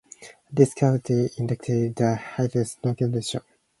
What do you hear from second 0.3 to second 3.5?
This category indicates the Highest Recommendation.